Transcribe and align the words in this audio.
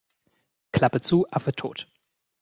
Klappe 0.71 1.01
zu, 1.01 1.27
Affe 1.29 1.53
tot. 1.53 1.87